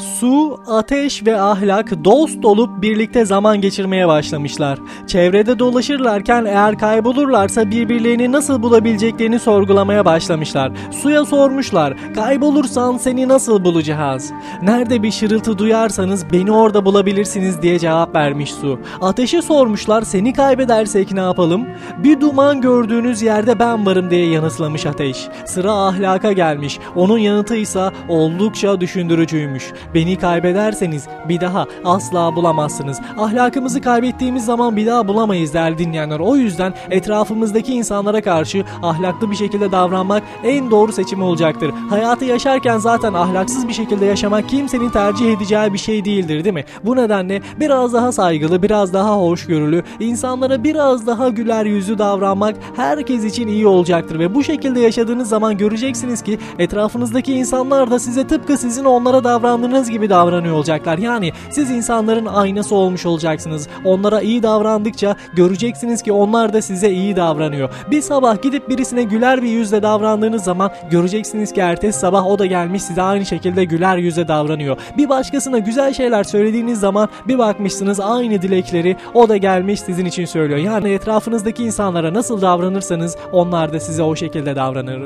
[0.00, 4.78] Su, ateş ve ahlak dost olup birlikte zaman geçirmeye başlamışlar.
[5.06, 10.72] Çevrede dolaşırlarken eğer kaybolurlarsa birbirlerini nasıl bulabileceklerini sorgulamaya başlamışlar.
[10.90, 14.32] Suya sormuşlar, kaybolursan seni nasıl bulacağız?
[14.62, 18.80] Nerede bir şırıltı duyarsanız beni orada bulabilirsiniz diye cevap vermiş su.
[19.00, 21.66] Ateşe sormuşlar, seni kaybedersek ne yapalım?
[21.98, 25.28] Bir duman gördüğünüz yerde ben varım diye yanıtlamış ateş.
[25.44, 26.78] Sıra ahlaka gelmiş.
[26.96, 29.72] Onun yanıtı ise oldukça düşündürücüymüş.
[29.94, 33.00] Beni kaybederseniz bir daha asla bulamazsınız.
[33.18, 36.20] Ahlakımızı kaybettiğimiz zaman bir daha bulamayız değerli dinleyenler.
[36.20, 41.70] O yüzden etrafımızdaki insanlara karşı ahlaklı bir şekilde davranmak en doğru seçim olacaktır.
[41.90, 46.64] Hayatı yaşarken zaten ahlaksız bir şekilde yaşamak kimsenin tercih edeceği bir şey değildir değil mi?
[46.84, 53.24] Bu nedenle biraz daha saygılı, biraz daha hoşgörülü, insanlara biraz daha güler yüzlü davranmak herkes
[53.24, 58.58] için iyi olacaktır ve bu şekilde yaşadığınız zaman göreceksiniz ki etrafınızdaki insanlar da size tıpkı
[58.58, 60.98] sizin onlara davrandığınız gibi davranıyor olacaklar.
[60.98, 63.68] Yani siz insanların aynası olmuş olacaksınız.
[63.84, 67.70] Onlara iyi davrandıkça göreceksiniz ki onlar da size iyi davranıyor.
[67.90, 72.46] Bir sabah gidip birisine güler bir yüzle davrandığınız zaman göreceksiniz ki ertesi sabah o da
[72.46, 74.76] gelmiş size aynı şekilde güler yüzle davranıyor.
[74.98, 80.24] Bir başkasına güzel şeyler söylediğiniz zaman bir bakmışsınız aynı dilekleri o da gelmiş sizin için
[80.24, 80.58] söylüyor.
[80.58, 85.02] Yani etrafınızdaki insanlara nasıl davranırsanız onlar da size o şekilde davranır.